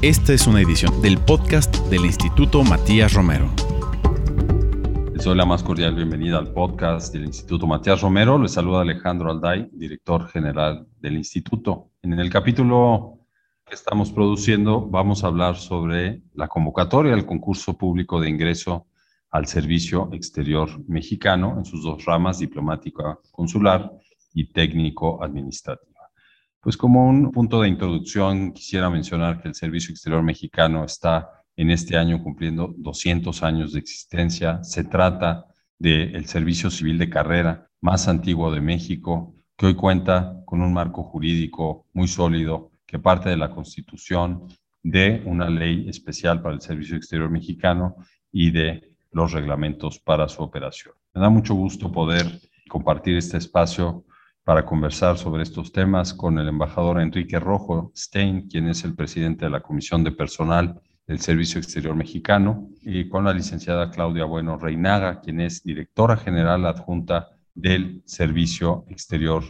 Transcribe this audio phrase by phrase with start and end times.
[0.00, 3.50] Esta es una edición del podcast del Instituto Matías Romero.
[5.12, 8.38] Les doy la más cordial bienvenida al podcast del Instituto Matías Romero.
[8.38, 11.90] Les saluda Alejandro Alday, director general del instituto.
[12.02, 13.18] En el capítulo
[13.66, 18.86] que estamos produciendo vamos a hablar sobre la convocatoria del concurso público de ingreso
[19.32, 23.90] al servicio exterior mexicano en sus dos ramas, diplomática consular
[24.32, 25.87] y técnico administrativo.
[26.68, 31.70] Pues como un punto de introducción, quisiera mencionar que el Servicio Exterior Mexicano está en
[31.70, 34.62] este año cumpliendo 200 años de existencia.
[34.62, 35.46] Se trata
[35.78, 41.04] del servicio civil de carrera más antiguo de México, que hoy cuenta con un marco
[41.04, 44.46] jurídico muy sólido que parte de la Constitución,
[44.82, 47.96] de una ley especial para el Servicio Exterior Mexicano
[48.30, 50.92] y de los reglamentos para su operación.
[51.14, 52.26] Me da mucho gusto poder
[52.68, 54.04] compartir este espacio
[54.48, 59.44] para conversar sobre estos temas con el embajador Enrique Rojo Stein, quien es el presidente
[59.44, 64.56] de la Comisión de Personal del Servicio Exterior Mexicano, y con la licenciada Claudia Bueno
[64.56, 69.44] Reinaga, quien es directora general adjunta del Servicio Exterior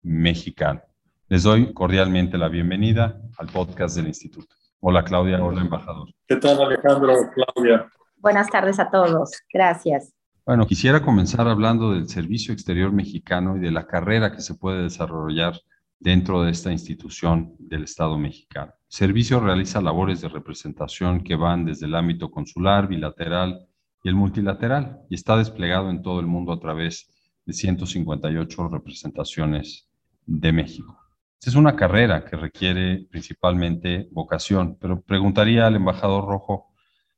[0.00, 0.80] Mexicano.
[1.28, 4.56] Les doy cordialmente la bienvenida al podcast del Instituto.
[4.80, 6.08] Hola Claudia, hola embajador.
[6.26, 7.86] ¿Qué tal Alejandro, Claudia?
[8.16, 9.30] Buenas tardes a todos.
[9.52, 10.17] Gracias.
[10.48, 14.84] Bueno, quisiera comenzar hablando del Servicio Exterior Mexicano y de la carrera que se puede
[14.84, 15.60] desarrollar
[16.00, 18.72] dentro de esta institución del Estado mexicano.
[18.72, 23.68] El servicio realiza labores de representación que van desde el ámbito consular, bilateral
[24.02, 27.10] y el multilateral y está desplegado en todo el mundo a través
[27.44, 29.86] de 158 representaciones
[30.24, 30.98] de México.
[31.44, 36.72] Es una carrera que requiere principalmente vocación, pero preguntaría al embajador Rojo,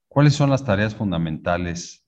[0.09, 2.00] ¿cuáles son las tareas fundamentales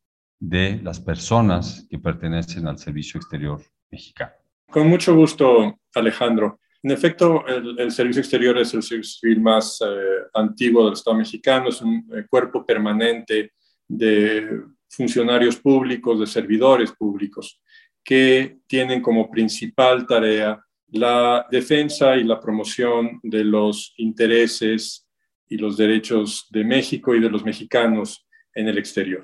[0.42, 4.32] de las personas que pertenecen al Servicio Exterior mexicano.
[4.68, 6.58] Con mucho gusto, Alejandro.
[6.82, 11.80] En efecto, el, Servicio Exterior es el servicio más eh, antiguo del Estado mexicano, es
[11.80, 13.52] un eh, cuerpo permanente
[13.86, 17.62] de funcionarios públicos, de servidores públicos,
[18.02, 25.06] que tienen como principal tarea la defensa y la promoción de los intereses
[25.48, 29.22] y los derechos de México y de los mexicanos en el exterior.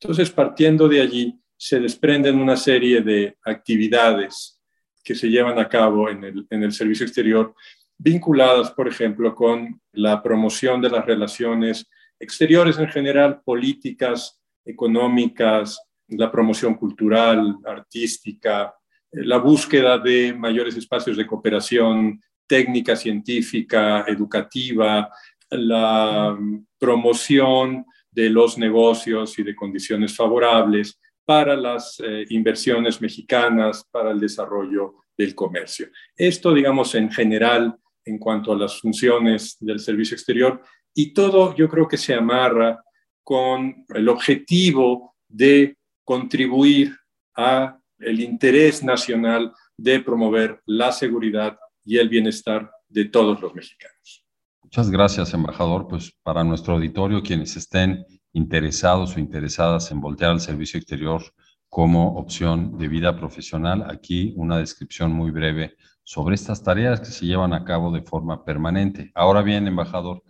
[0.00, 4.60] Entonces, partiendo de allí, se desprenden una serie de actividades
[5.02, 7.54] que se llevan a cabo en el, servicio exterior,
[7.96, 11.86] vinculadas, por ejemplo, con la promoción de las relaciones
[12.20, 18.74] exteriores en general, políticas, económicas, la promoción cultural, artística,
[19.12, 25.10] la búsqueda de mayores espacios de cooperación técnica, científica, educativa,
[25.50, 26.36] la
[26.78, 27.84] promoción
[28.18, 35.04] de los negocios y de condiciones favorables para las eh, inversiones mexicanas, para el desarrollo
[35.16, 35.86] del comercio.
[36.16, 40.60] Esto, digamos, en general, en cuanto a las funciones del servicio exterior,
[40.92, 42.82] y todo yo creo que se amarra
[43.22, 46.96] con el objetivo de contribuir
[47.36, 54.27] a el interés nacional de promover la seguridad y el bienestar de todos los mexicanos.
[54.68, 55.88] Muchas gracias, embajador.
[55.88, 61.22] Pues para nuestro auditorio, quienes estén interesados o interesadas en voltear al servicio exterior
[61.70, 67.24] como opción de vida profesional, aquí una descripción muy breve sobre estas tareas que se
[67.24, 69.10] llevan a cabo de forma permanente.
[69.14, 70.22] Ahora bien, embajador,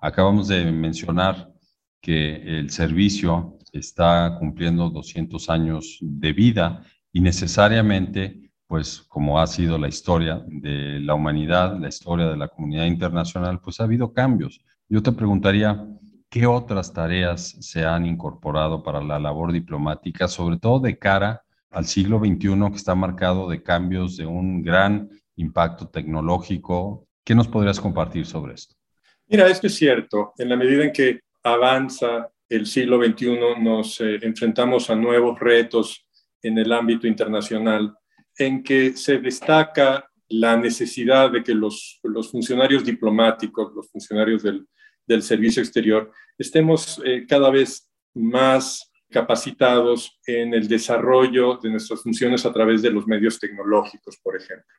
[0.00, 1.52] acabamos de mencionar
[2.00, 6.82] que el servicio está cumpliendo 200 años de vida
[7.12, 8.43] y necesariamente
[8.74, 13.60] pues como ha sido la historia de la humanidad, la historia de la comunidad internacional,
[13.60, 14.64] pues ha habido cambios.
[14.88, 15.86] Yo te preguntaría,
[16.28, 21.84] ¿qué otras tareas se han incorporado para la labor diplomática, sobre todo de cara al
[21.84, 27.06] siglo XXI que está marcado de cambios de un gran impacto tecnológico?
[27.22, 28.74] ¿Qué nos podrías compartir sobre esto?
[29.28, 30.32] Mira, esto es cierto.
[30.36, 36.08] En la medida en que avanza el siglo XXI, nos eh, enfrentamos a nuevos retos
[36.42, 37.94] en el ámbito internacional
[38.38, 42.00] en que se destaca la necesidad de que los,
[42.30, 50.66] funcionarios diplomáticos, los funcionarios del, servicio exterior, estemos eh, cada vez más capacitados en el
[50.66, 54.74] desarrollo de nuestras funciones a través de los medios tecnológicos, por ejemplo.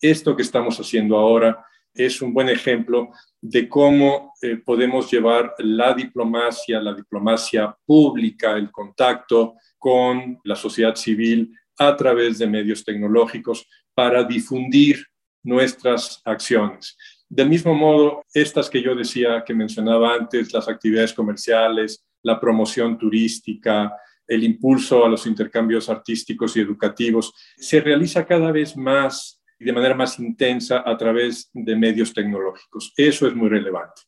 [0.00, 1.64] Esto que estamos haciendo ahora
[1.94, 3.10] es un buen ejemplo
[3.40, 10.94] de cómo eh, podemos llevar la diplomacia, la diplomacia pública, el contacto con la sociedad
[10.94, 15.04] civil a través de medios tecnológicos para difundir
[15.42, 16.96] nuestras acciones.
[17.28, 22.98] Del mismo modo, estas que yo decía, que mencionaba antes, las actividades comerciales, la promoción
[22.98, 23.92] turística,
[24.26, 29.72] el impulso a los intercambios artísticos y educativos, se realiza cada vez más y de
[29.72, 32.92] manera más intensa a través de medios tecnológicos.
[32.96, 34.02] Eso es muy relevante.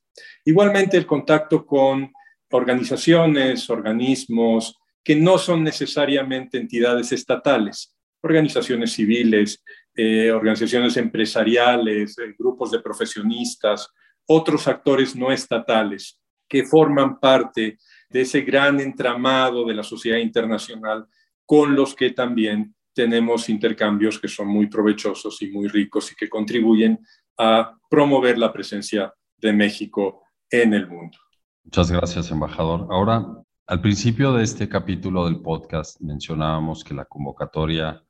[0.45, 2.13] Igualmente el contacto con
[2.51, 4.77] organizaciones, organismos
[5.09, 9.65] que no son necesariamente entidades estatales, organizaciones civiles,
[9.95, 13.89] eh, organizaciones empresariales, eh, grupos de profesionistas,
[14.27, 17.79] otros actores no estatales que forman parte
[18.11, 21.07] de ese gran entramado de la sociedad internacional
[21.47, 26.29] con los que también tenemos intercambios que son muy provechosos y muy ricos y que
[26.29, 27.01] contribuyen
[27.39, 30.21] a promover la presencia de México
[30.51, 31.17] en el mundo.
[31.65, 32.87] Muchas gracias, embajador.
[32.91, 33.25] Ahora,
[33.69, 38.03] al principio de este capítulo del podcast mencionábamos que la convocatoria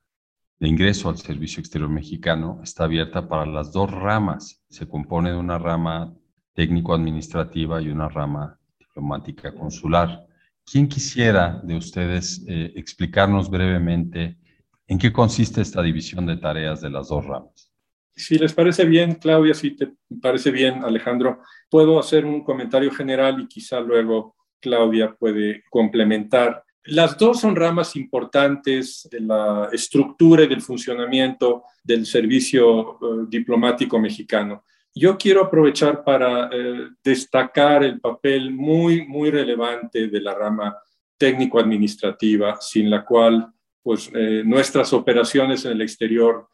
[0.60, 4.62] de ingreso al Servicio Exterior Mexicano está abierta para las dos ramas.
[4.68, 6.14] Se compone de una rama
[6.54, 10.24] técnico-administrativa y una rama diplomática consular.
[10.64, 14.38] ¿Quién quisiera de ustedes eh, explicarnos brevemente
[14.86, 17.72] en qué consiste esta división de tareas de las dos ramas?
[18.14, 23.40] Si les parece bien, Claudia, si te parece bien, Alejandro, puedo hacer un comentario general
[23.40, 26.64] y quizá luego Claudia puede complementar.
[26.84, 33.98] Las dos son ramas importantes de la estructura y del funcionamiento del servicio eh, diplomático
[33.98, 34.64] mexicano.
[34.94, 40.76] Yo quiero aprovechar para eh, destacar el papel muy, muy relevante de la rama
[41.18, 43.52] técnico-administrativa, sin la cual
[43.82, 46.48] pues, eh, nuestras operaciones en el exterior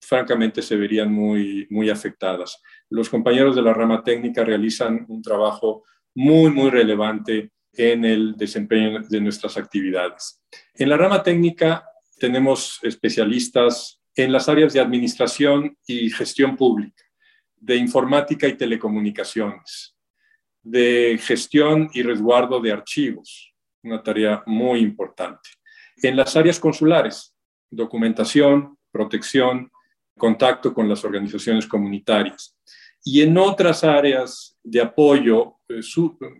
[0.00, 2.60] francamente se verían muy, muy afectadas.
[2.90, 5.84] Los compañeros de la rama técnica realizan un trabajo
[6.14, 10.40] muy, muy relevante en el desempeño de nuestras actividades.
[10.74, 11.84] En la rama técnica
[12.18, 17.02] tenemos especialistas en las áreas de administración y gestión pública,
[17.56, 19.96] de informática y telecomunicaciones,
[20.62, 23.52] de gestión y resguardo de archivos,
[23.82, 25.50] una tarea muy importante.
[25.96, 27.34] En las áreas consulares,
[27.70, 29.70] documentación, protección,
[30.16, 32.56] contacto con las organizaciones comunitarias.
[33.04, 35.80] Y en otras áreas de apoyo eh,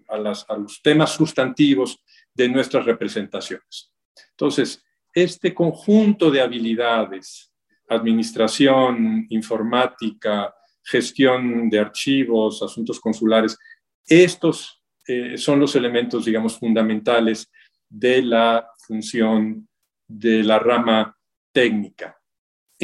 [0.08, 2.02] a, los temas sustantivos
[2.32, 3.92] de nuestras representaciones.
[4.30, 4.82] Entonces,
[5.12, 7.52] este conjunto de habilidades,
[7.88, 13.58] administración, informática, gestión de archivos, asuntos consulares,
[14.06, 17.50] estos eh, son los elementos, digamos, fundamentales
[17.88, 19.68] de la función
[20.06, 21.16] de la rama
[21.52, 22.18] técnica.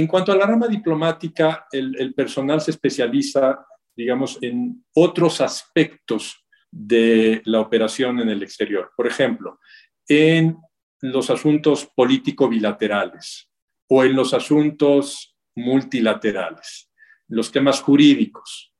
[0.00, 7.42] En cuanto a la rama diplomática, el, personal se especializa, digamos, en otros aspectos de
[7.44, 8.92] la operación en el exterior.
[8.96, 9.60] Por ejemplo,
[10.08, 10.56] en
[11.02, 13.50] los asuntos político-bilaterales
[13.90, 16.90] o en los asuntos multilaterales,
[17.28, 18.72] los temas jurídicos,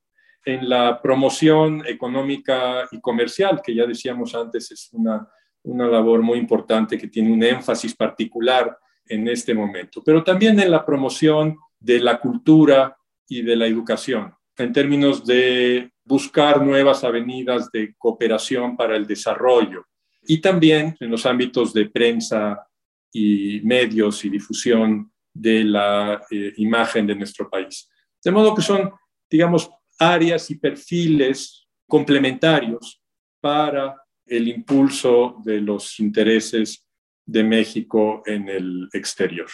[0.43, 5.29] en la promoción económica y comercial, que ya decíamos antes es una,
[5.65, 8.75] una labor muy importante que tiene un énfasis particular
[9.11, 12.97] en este momento, pero también en la promoción de la cultura
[13.29, 19.85] y de la educación, en términos de buscar nuevas avenidas de cooperación para el desarrollo
[20.23, 22.67] y también en los ámbitos de prensa
[23.12, 27.89] y medios y difusión de la eh, imagen de nuestro país.
[28.23, 28.91] De modo que son,
[29.29, 33.03] digamos, áreas y perfiles complementarios
[33.41, 33.97] para
[34.27, 36.85] el impulso de los intereses
[37.27, 39.49] de México en el exterior.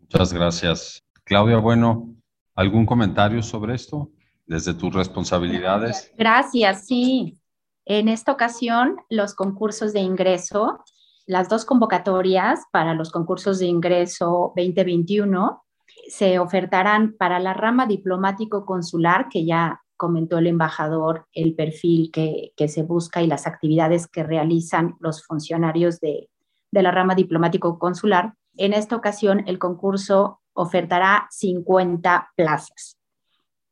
[0.00, 1.04] Muchas gracias.
[1.24, 2.14] Claudia, bueno,
[2.54, 4.10] ¿algún comentario sobre esto
[4.46, 6.12] desde tus responsabilidades?
[6.16, 7.38] Gracias, sí.
[7.84, 10.84] En esta ocasión, los concursos de ingreso,
[11.26, 15.64] las dos convocatorias para los concursos de ingreso 2021
[16.08, 22.52] se ofertarán para la rama diplomático consular, que ya comentó el embajador, el perfil que,
[22.56, 26.28] que se busca y las actividades que realizan los funcionarios de,
[26.72, 28.34] de la rama diplomático consular.
[28.56, 32.98] En esta ocasión, el concurso ofertará 50 plazas.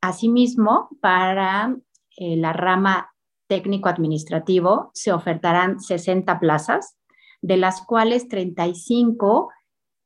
[0.00, 1.76] Asimismo, para
[2.16, 3.10] eh, la rama
[3.48, 6.96] técnico-administrativo se ofertarán 60 plazas,
[7.42, 9.50] de las cuales 35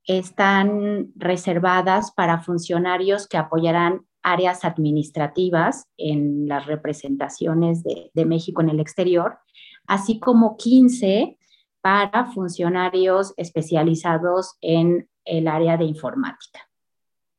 [0.06, 8.70] están reservadas para funcionarios que apoyarán áreas administrativas en las representaciones de, de México en
[8.70, 9.38] el exterior,
[9.86, 11.36] así como 15
[11.84, 16.60] para funcionarios especializados en el área de informática.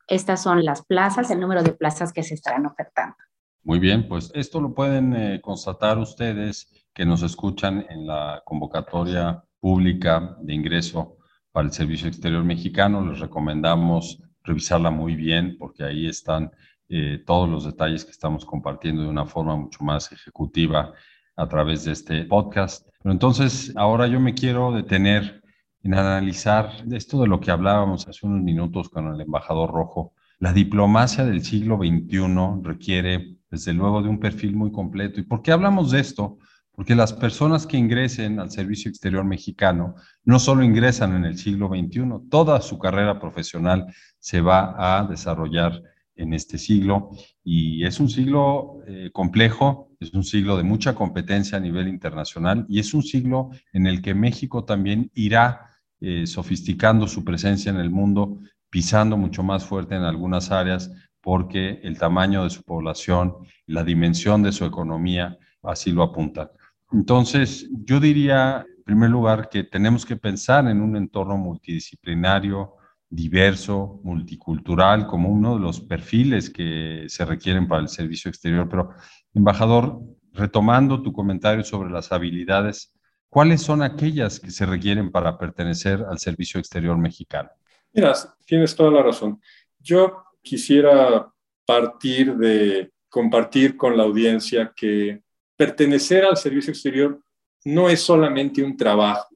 [0.08, 3.16] Estas son las plazas, el número de plazas que se estarán ofertando.
[3.64, 9.44] Muy bien, pues esto lo pueden eh, constatar ustedes que nos escuchan en la convocatoria
[9.60, 11.18] pública de ingreso
[11.52, 13.04] para el Servicio Exterior Mexicano.
[13.04, 16.52] Les recomendamos revisarla muy bien porque ahí están
[16.88, 20.94] eh, todos los detalles que estamos compartiendo de una forma mucho más ejecutiva
[21.36, 22.88] a través de este podcast.
[23.02, 25.42] Pero entonces, ahora yo me quiero detener
[25.84, 30.14] en analizar esto de lo que hablábamos hace unos minutos con el embajador Rojo.
[30.40, 35.20] La diplomacia del siglo XXI requiere desde luego de un perfil muy completo.
[35.20, 36.40] ¿Y por qué hablamos de esto?
[36.72, 41.70] Porque las personas que ingresen al servicio exterior mexicano no solo ingresan en el siglo
[41.70, 43.86] XXI, toda su carrera profesional
[44.20, 45.82] se va a desarrollar
[46.16, 47.12] en este siglo
[47.44, 52.66] y es un siglo eh, complejo, es un siglo de mucha competencia a nivel internacional
[52.70, 55.70] y es un siglo en el que México también irá
[56.02, 60.92] eh, sofisticando su presencia en el mundo, pisando mucho más fuerte en algunas áreas
[61.22, 63.34] porque el tamaño de su población,
[63.66, 66.50] la dimensión de su economía así lo apuntan.
[66.92, 72.76] Entonces, yo diría, en primer lugar, que tenemos que pensar en un entorno multidisciplinario,
[73.10, 78.68] diverso, multicultural, como uno de los perfiles que se requieren para el servicio exterior.
[78.70, 78.90] Pero,
[79.34, 80.00] embajador,
[80.32, 82.94] retomando tu comentario sobre las habilidades,
[83.30, 87.50] ¿cuáles son aquellas que se requieren para pertenecer al servicio exterior mexicano?
[87.94, 88.14] Mira,
[88.46, 89.40] tienes toda la razón.
[89.80, 91.32] Yo quisiera
[91.66, 95.22] partir de compartir con la audiencia que
[95.56, 97.22] pertenecer al servicio exterior
[97.64, 99.36] no es solamente un trabajo,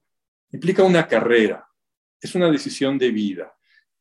[0.52, 1.66] implica una carrera,
[2.22, 3.54] es una decisión de vida.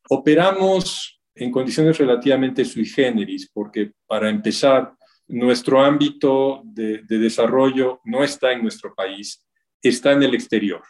[0.09, 4.93] Operamos en condiciones relativamente sui generis, porque para empezar,
[5.29, 9.47] nuestro ámbito de, desarrollo no está en nuestro país,
[9.83, 10.83] está en el exterior.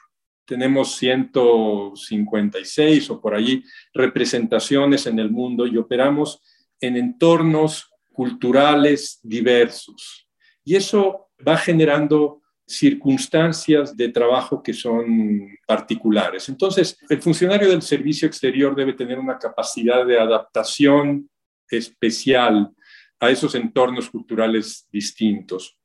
[0.47, 6.41] Tenemos 156 o por allí representaciones en el mundo y operamos
[6.81, 10.29] en entornos culturales diversos.
[10.65, 16.49] Y eso va generando circunstancias de trabajo que son particulares.
[16.49, 21.29] Entonces, el funcionario del servicio exterior debe tener una capacidad de adaptación
[21.71, 22.71] especial
[23.19, 25.77] a esos entornos culturales distintos,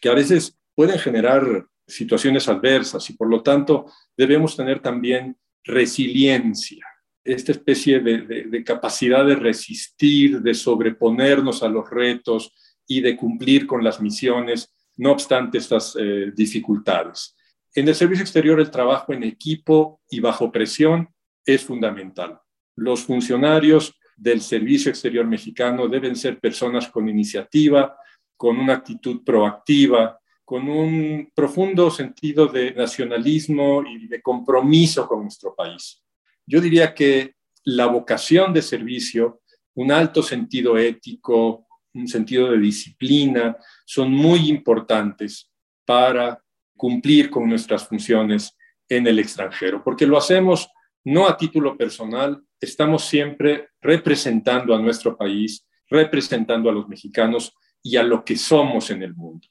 [0.00, 3.86] que a veces pueden generar situaciones adversas y por lo tanto
[4.16, 6.84] debemos tener también resiliencia,
[7.22, 12.52] esta especie de, capacidad de resistir, de sobreponernos a los retos,
[12.86, 17.36] y de cumplir con las misiones, no obstante estas eh, dificultades.
[17.74, 21.08] En el servicio exterior el trabajo en equipo y bajo presión
[21.44, 22.40] es fundamental.
[22.76, 27.96] Los funcionarios del servicio exterior mexicano deben ser personas con iniciativa,
[28.36, 35.54] con una actitud proactiva, con un profundo sentido de nacionalismo y de compromiso con nuestro
[35.54, 36.02] país.
[36.46, 37.34] Yo diría que
[37.64, 39.40] la vocación de servicio,
[39.74, 45.50] un alto sentido ético, un sentido de disciplina, son muy importantes
[45.84, 46.42] para
[46.76, 48.56] cumplir con nuestras funciones
[48.88, 50.68] en el extranjero, porque lo hacemos
[51.04, 57.96] no a título personal, estamos siempre representando a nuestro país, representando a los mexicanos y
[57.96, 59.46] a lo que somos en el mundo.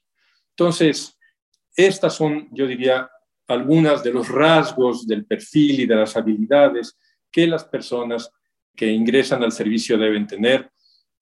[0.49, 1.17] Entonces,
[1.75, 3.09] estas son, yo diría,
[3.47, 6.97] algunas de los rasgos del perfil y de las habilidades
[7.31, 8.31] que las personas
[8.75, 10.71] que ingresan al servicio deben tener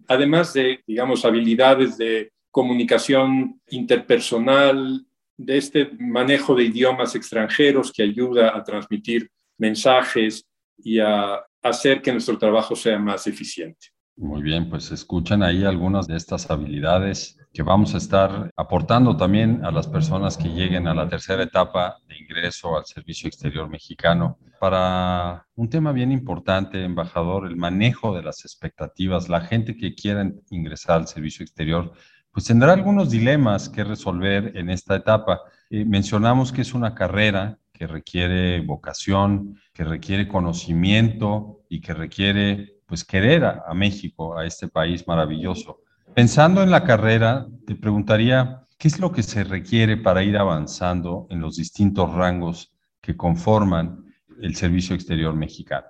[0.08, 5.06] además de, digamos, habilidades de comunicación interpersonal,
[5.38, 10.46] de este manejo de idiomas extranjeros que ayuda a transmitir mensajes
[10.78, 13.88] y a hacer que nuestro trabajo sea más eficiente.
[14.22, 19.66] Muy bien, pues escuchan ahí algunas de estas habilidades que vamos a estar aportando también
[19.66, 24.38] a las personas que lleguen a la tercera etapa de ingreso al servicio exterior mexicano.
[24.60, 30.32] Para un tema bien importante, embajador, el manejo de las expectativas, la gente que quiera
[30.52, 31.92] ingresar al servicio exterior,
[32.32, 35.42] pues tendrá algunos dilemas que resolver en esta etapa.
[35.72, 42.81] Eh, mencionamos que es una carrera que requiere vocación, que requiere conocimiento y que requiere
[42.92, 45.80] pues querer a, México, a este país maravilloso.
[46.14, 51.26] Pensando en la carrera, te preguntaría, ¿qué es lo que se requiere para ir avanzando
[51.30, 55.88] en los distintos rangos que conforman el servicio exterior mexicano?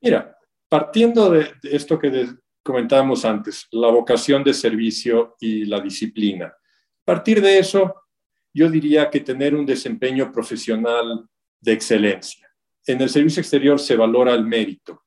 [0.00, 2.28] Mira, partiendo de, esto que
[2.62, 6.46] comentábamos antes, la vocación de servicio y la disciplina.
[6.46, 7.96] A partir de eso,
[8.52, 11.28] yo diría que tener un desempeño profesional
[11.60, 12.48] de excelencia.
[12.86, 15.03] En el servicio exterior se valora el mérito,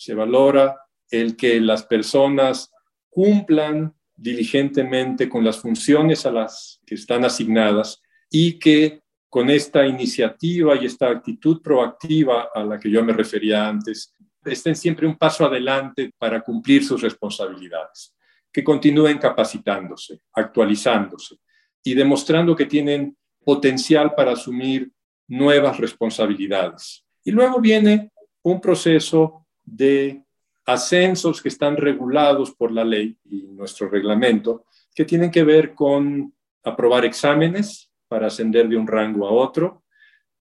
[0.00, 0.80] se valora
[1.10, 2.72] el que las personas
[3.10, 10.74] cumplan diligentemente con las funciones a las que están asignadas y que con esta iniciativa
[10.74, 15.44] y esta actitud proactiva a la que yo me refería antes, estén siempre un paso
[15.44, 18.16] adelante para cumplir sus responsabilidades,
[18.50, 21.36] que continúen capacitándose, actualizándose
[21.84, 23.14] y demostrando que tienen
[23.44, 24.90] potencial para asumir
[25.28, 27.04] nuevas responsabilidades.
[27.22, 30.24] Y luego viene un proceso de
[30.66, 36.32] ascensos que están regulados por la ley y nuestro reglamento, que tienen que ver con
[36.62, 39.84] aprobar exámenes para ascender de un rango a otro,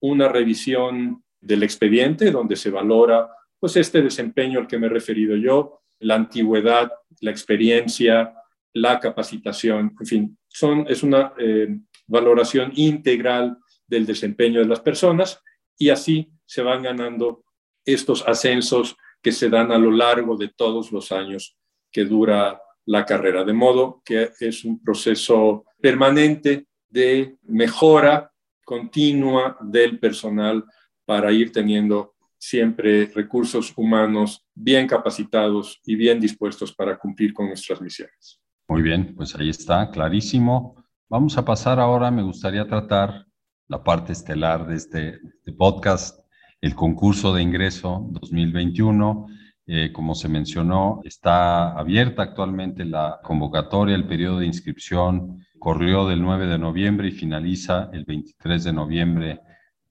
[0.01, 5.35] una revisión del expediente donde se valora pues este desempeño al que me he referido
[5.35, 8.33] yo, la antigüedad, la experiencia,
[8.73, 15.41] la capacitación, en fin, son, es una eh, valoración integral del desempeño de las personas
[15.77, 17.43] y así se van ganando
[17.85, 21.57] estos ascensos que se dan a lo largo de todos los años
[21.91, 28.31] que dura la carrera, de modo que es un proceso permanente de mejora
[28.65, 30.63] continua del personal
[31.05, 37.81] para ir teniendo siempre recursos humanos bien capacitados y bien dispuestos para cumplir con nuestras
[37.81, 38.39] misiones.
[38.67, 40.75] Muy bien, pues ahí está, clarísimo.
[41.09, 43.25] Vamos a pasar ahora, me gustaría tratar
[43.67, 46.18] la parte estelar de este, este podcast,
[46.61, 49.27] el concurso de ingreso 2021.
[49.71, 56.21] Eh, como se mencionó, está abierta actualmente la convocatoria, el periodo de inscripción corrió del
[56.21, 59.41] 9 de noviembre y finaliza el 23 de noviembre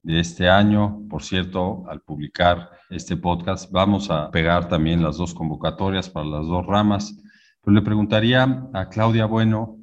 [0.03, 1.03] de este año.
[1.09, 6.47] Por cierto, al publicar este podcast vamos a pegar también las dos convocatorias para las
[6.47, 7.23] dos ramas.
[7.63, 9.79] Pero le preguntaría a Claudia Bueno,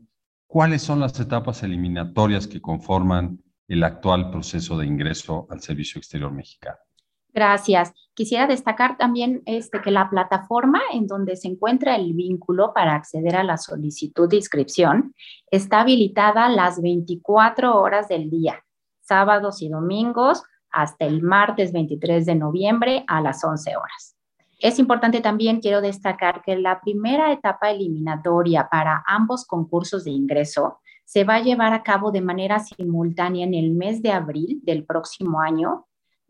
[0.48, 6.32] ¿cuáles son las etapas eliminatorias que conforman el actual proceso de ingreso al Servicio Exterior
[6.32, 6.78] Mexicano?
[7.34, 7.94] Gracias.
[8.14, 13.36] Quisiera destacar también este, que la plataforma en donde se encuentra el vínculo para acceder
[13.36, 15.14] a la solicitud de inscripción
[15.52, 18.64] está habilitada las 24 horas del día,
[19.02, 24.16] sábados y domingos, hasta el martes 23 de noviembre a las 11 horas.
[24.60, 30.80] Es importante también, quiero destacar que la primera etapa eliminatoria para ambos concursos de ingreso
[31.06, 34.84] se va a llevar a cabo de manera simultánea en el mes de abril del
[34.84, 35.86] próximo año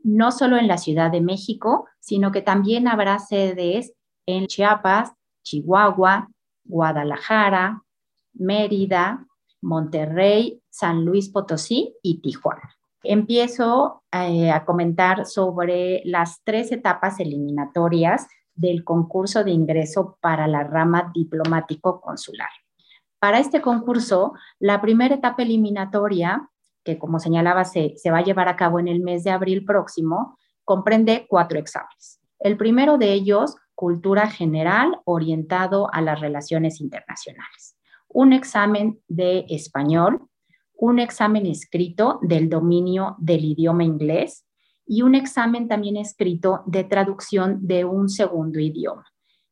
[0.05, 3.91] no solo en la Ciudad de México, sino que también habrá sedes
[4.27, 6.29] en Chiapas, Chihuahua,
[6.63, 7.84] Guadalajara,
[8.34, 9.25] Mérida,
[9.62, 12.75] Monterrey, San Luis Potosí y Tijuana.
[13.01, 20.63] Empiezo eh, a comentar sobre las tres etapas eliminatorias del concurso de ingreso para la
[20.63, 22.50] rama diplomático consular.
[23.19, 26.50] Para este concurso, la primera etapa eliminatoria
[26.86, 30.37] que como señalaba se, va a llevar a cabo en el mes de abril próximo,
[30.63, 32.22] comprende cuatro exámenes.
[32.39, 37.75] El primero de ellos, cultura general orientado a las relaciones internacionales.
[38.07, 40.29] Un examen de español,
[40.77, 44.46] un examen escrito del dominio del idioma inglés
[44.85, 49.05] y un examen también escrito de traducción de un segundo idioma,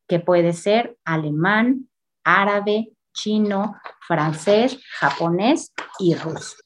[0.06, 1.88] que puede ser alemán,
[2.22, 6.56] árabe, chino, francés, japonés y ruso.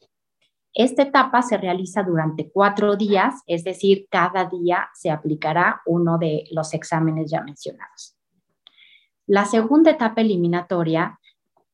[0.74, 6.44] Esta etapa se realiza durante cuatro días, es decir, cada día se aplicará uno de
[6.50, 8.16] los exámenes ya mencionados.
[9.26, 11.18] La segunda etapa eliminatoria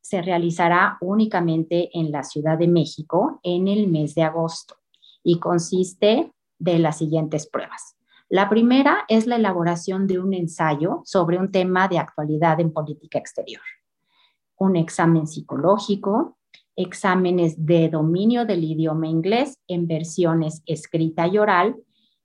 [0.00, 4.76] se realizará únicamente en la Ciudad de México en el mes de agosto
[5.22, 7.96] y consiste de las siguientes pruebas.
[8.28, 13.18] La primera es la elaboración de un ensayo sobre un tema de actualidad en política
[13.18, 13.62] exterior,
[14.58, 16.36] un examen psicológico,
[16.76, 21.76] exámenes de dominio del idioma inglés en versiones escrita y oral.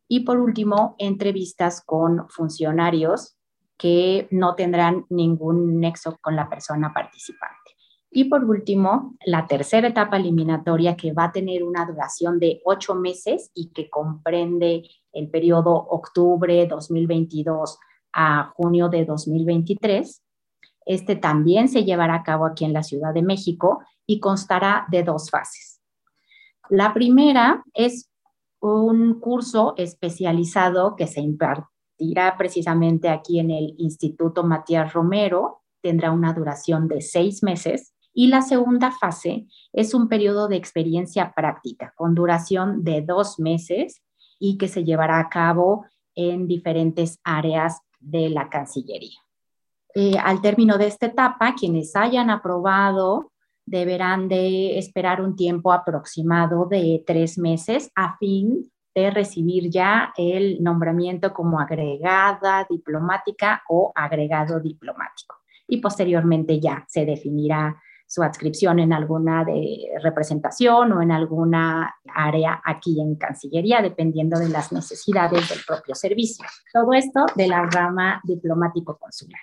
[0.08, 3.36] Y por último, entrevistas con funcionarios
[3.78, 7.56] que no tendrán ningún nexo con la persona participante.
[8.12, 12.96] Y por último, la tercera etapa eliminatoria que va a tener una duración de ocho
[12.96, 17.78] meses y que comprende el periodo octubre 2022
[18.14, 20.24] a junio de 2023.
[20.90, 25.04] Este también se llevará a cabo aquí en la Ciudad de México y constará de
[25.04, 25.80] dos fases.
[26.68, 28.10] La primera es
[28.60, 36.34] un curso especializado que se impartirá precisamente aquí en el Instituto Matías Romero, tendrá una
[36.34, 37.94] duración de seis meses.
[38.12, 44.02] Y la segunda fase es un periodo de experiencia práctica con duración de dos meses
[44.40, 49.20] y que se llevará a cabo en diferentes áreas de la Cancillería.
[49.96, 53.32] Eh, al término de esta etapa, quienes hayan aprobado
[53.66, 60.62] deberán de esperar un tiempo aproximado de tres meses a fin de recibir ya el
[60.62, 65.38] nombramiento como agregada diplomática o agregado diplomático.
[65.68, 72.60] Y posteriormente ya se definirá su adscripción en alguna de representación o en alguna área
[72.66, 76.44] aquí en Cancillería, dependiendo de las necesidades del propio servicio.
[76.74, 79.40] Todo esto de la rama diplomático consular.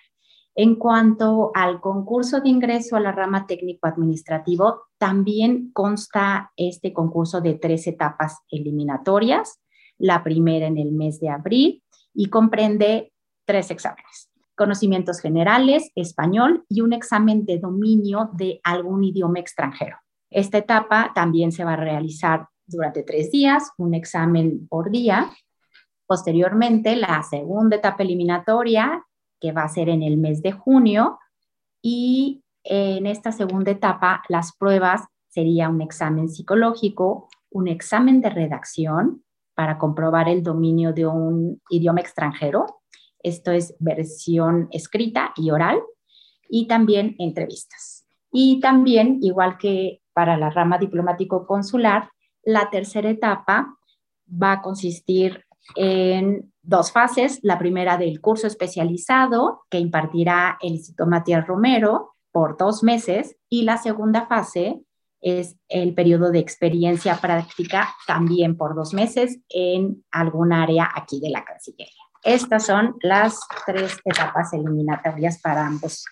[0.59, 7.55] En cuanto al concurso de ingreso a la rama técnico-administrativo, también consta este concurso de
[7.55, 9.61] tres etapas eliminatorias.
[9.99, 11.83] La primera en el mes de abril
[12.15, 13.13] y comprende
[13.45, 14.31] tres exámenes.
[14.57, 19.99] Conocimientos generales, español y un examen de dominio de algún idioma extranjero.
[20.31, 25.31] Esta etapa también se va a realizar durante tres días, un examen por día.
[26.07, 29.06] Posteriormente, la segunda etapa eliminatoria
[29.41, 31.19] que va a ser en el mes de junio
[31.83, 39.23] y en esta segunda etapa, las pruebas sería un examen psicológico, un examen de redacción
[39.55, 42.67] para comprobar el dominio de un idioma extranjero.
[43.23, 45.81] Esto es versión escrita y oral,
[46.49, 48.07] y también entrevistas.
[48.33, 52.11] Y también, igual que para la rama diplomático consular,
[52.43, 53.77] la tercera etapa
[54.31, 55.45] va a consistir
[55.75, 57.39] en dos fases.
[57.43, 63.63] La primera del curso especializado que impartirá el Instituto Matías Romero por dos meses y
[63.63, 64.83] la segunda fase
[65.21, 71.31] es el periodo de experiencia práctica también por dos meses en algún área aquí de
[71.31, 71.93] la Cancillería.
[72.23, 76.05] Estas son las tres etapas eliminatorias para ambos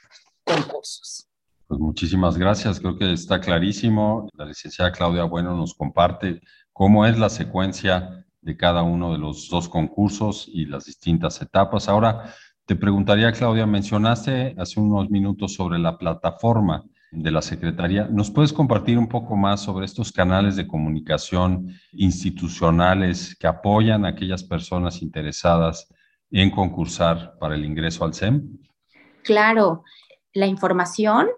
[0.44, 1.28] concursos.
[1.66, 4.28] Pues muchísimas gracias, creo que está clarísimo.
[4.34, 6.40] La licenciada Claudia Bueno nos comparte
[6.72, 11.88] cómo es la secuencia de cada uno de los dos concursos y las distintas etapas.
[11.88, 12.34] Ahora,
[12.66, 18.06] te preguntaría, Claudia, mencionaste hace unos minutos sobre la plataforma de la Secretaría.
[18.10, 24.08] ¿Nos puedes compartir un poco más sobre estos canales de comunicación institucionales que apoyan a
[24.08, 25.88] aquellas personas interesadas
[26.30, 28.58] en concursar para el ingreso al SEM?
[29.22, 29.84] Claro,
[30.32, 31.28] la información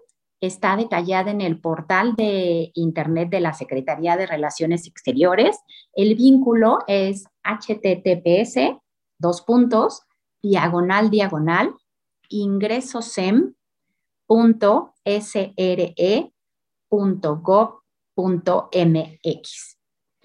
[0.41, 5.59] está detallada en el portal de Internet de la Secretaría de Relaciones Exteriores.
[5.93, 8.77] El vínculo es https,
[9.17, 10.03] dos puntos,
[10.41, 11.73] diagonal, diagonal,
[12.29, 13.53] ingresosem
[14.29, 16.31] sre.gov.mx.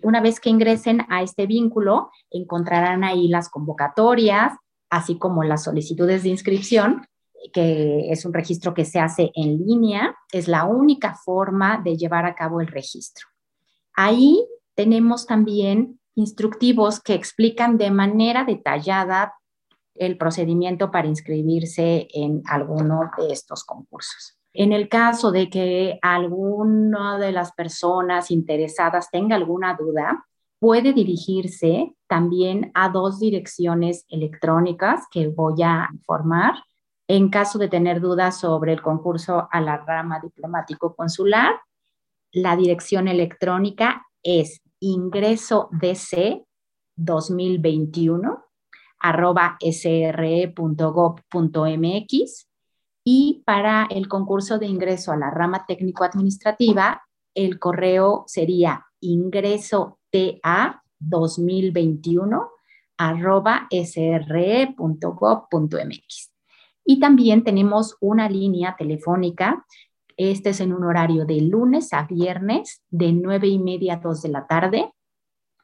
[0.03, 4.55] Una vez que ingresen a este vínculo, encontrarán ahí las convocatorias,
[4.91, 7.07] así como las solicitudes de inscripción,
[7.53, 10.17] que es un registro que se hace en línea.
[10.33, 13.29] Es la única forma de llevar a cabo el registro.
[13.95, 19.35] Ahí tenemos también instructivos que explican de manera detallada
[19.95, 24.39] el procedimiento para inscribirse en alguno de estos concursos.
[24.55, 30.27] En el caso de que alguna de las personas interesadas tenga alguna duda,
[30.59, 36.55] puede dirigirse también a dos direcciones electrónicas que voy a informar.
[37.09, 41.61] En caso de tener dudas sobre el concurso a la rama diplomático consular,
[42.33, 46.45] la dirección electrónica es ingreso DC
[46.97, 48.45] 2021
[49.03, 50.53] arroba sre.gov.mx
[53.05, 57.03] y para el concurso de ingreso a la rama técnico-administrativa,
[57.35, 62.49] el correo sería ingreso TA 2021
[62.97, 64.73] arroba sre.gov.mx.
[66.85, 69.65] Y también tenemos una línea telefónica.
[70.17, 74.23] Este es en un horario de lunes a viernes de 9 y media a 2
[74.23, 74.93] de la tarde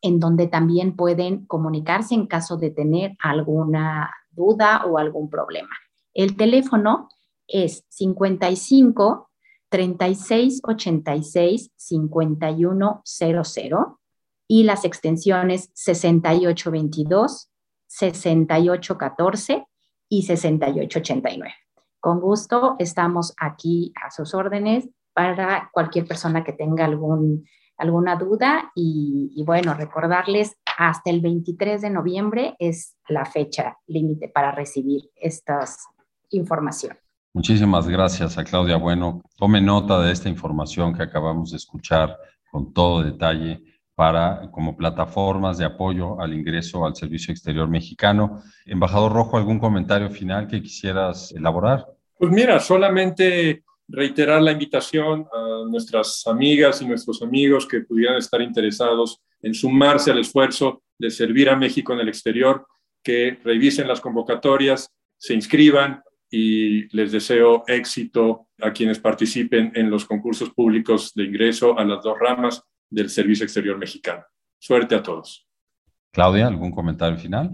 [0.01, 5.75] en donde también pueden comunicarse en caso de tener alguna duda o algún problema.
[6.15, 7.09] El teléfono
[7.47, 9.31] es 55
[9.69, 14.01] 36 86 51 00
[14.47, 17.51] y las extensiones 68 22,
[17.87, 19.67] 68 14
[20.09, 21.55] y 68 89.
[22.01, 27.45] Con gusto estamos aquí a sus órdenes para cualquier persona que tenga algún
[27.79, 34.51] alguna duda y, bueno, recordarles hasta el 23 de noviembre es la fecha límite para
[34.53, 35.87] recibir estas
[36.31, 36.97] información.
[37.33, 39.23] Muchísimas gracias a Claudia Bueno.
[39.37, 42.17] Tome nota de esta información que acabamos de escuchar
[42.51, 43.63] con todo detalle
[43.99, 48.45] para como plataformas de apoyo al ingreso al Servicio Exterior Mexicano.
[48.65, 51.85] Embajador Rojo, ¿algún comentario final que quisieras elaborar?
[52.17, 58.41] Pues mira, solamente reiterar la invitación a nuestras amigas y nuestros amigos que pudieran estar
[58.41, 62.69] interesados en sumarse al esfuerzo de servir a México en el exterior,
[63.03, 70.05] que revisen las convocatorias, se inscriban y les deseo éxito a quienes participen en los
[70.05, 74.25] concursos públicos de ingreso a las dos ramas del Servicio Exterior Mexicano.
[74.59, 75.47] Suerte a todos.
[76.13, 77.51] Claudia, ¿algún comentario final?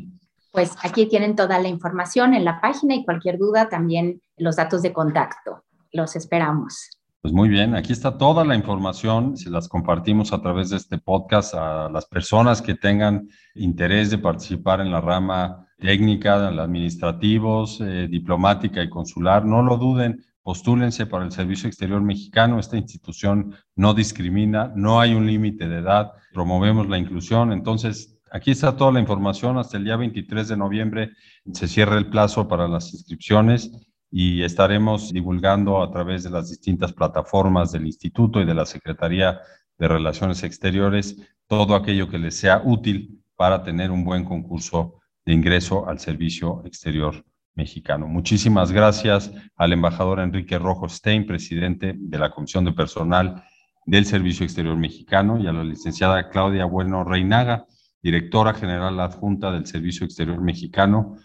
[0.53, 4.83] Pues aquí tienen toda la información en la página y cualquier duda también los datos
[4.83, 6.91] de contacto los esperamos.
[7.23, 10.99] Pues muy bien, aquí está toda la información, se las compartimos a través de este
[10.99, 18.09] podcast a las personas que tengan interés de participar en la rama técnica, administrativos, eh,
[18.11, 23.95] diplomática y consular, no lo duden, postúlense para el Servicio Exterior Mexicano, esta institución no
[23.95, 29.01] discrimina, no hay un límite de edad, promovemos la inclusión, entonces aquí está toda la
[29.01, 31.11] información, hasta el día 23 de noviembre
[31.51, 33.73] se cierra el plazo para las inscripciones
[34.11, 39.41] y estaremos divulgando a través de las distintas plataformas del Instituto y de la Secretaría
[39.79, 45.33] de Relaciones Exteriores todo aquello que les sea útil para tener un buen concurso de
[45.33, 48.07] ingreso al servicio exterior mexicano.
[48.07, 53.45] Muchísimas gracias al embajador Enrique Rojo Stein, presidente de la Comisión de Personal
[53.87, 57.67] del Servicio Exterior Mexicano, y a la licenciada Claudia Bueno Reinaga,
[58.03, 61.17] directora general adjunta del Servicio Exterior Mexicano,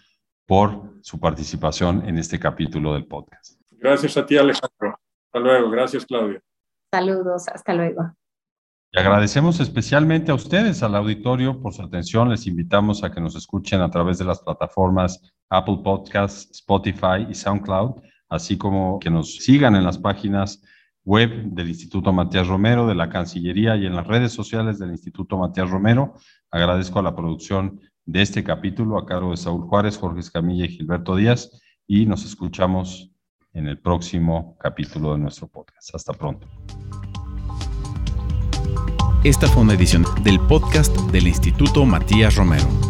[0.46, 3.60] por su participación en este capítulo del podcast.
[3.78, 4.98] Gracias a ti, Alejandro.
[5.26, 5.70] Hasta luego.
[5.70, 6.40] Gracias, Claudia.
[6.92, 7.48] Saludos.
[7.48, 8.14] Hasta luego.
[8.92, 12.28] Y agradecemos especialmente a ustedes, al auditorio, por su atención.
[12.28, 17.34] Les invitamos a que nos escuchen a través de las plataformas Apple Podcasts, Spotify y
[17.34, 20.62] SoundCloud, así como que nos sigan en las páginas
[21.04, 25.36] web del Instituto Matías Romero, de la Cancillería y en las redes sociales del Instituto
[25.36, 26.14] Matías Romero.
[26.50, 30.68] Agradezco a la producción de este capítulo a cargo de Saúl Juárez, Jorge Escamilla y
[30.68, 33.10] Gilberto Díaz y nos escuchamos
[33.52, 35.94] en el próximo capítulo de nuestro podcast.
[35.94, 36.46] Hasta pronto.
[39.24, 42.89] Esta fue una edición del podcast del Instituto Matías Romero.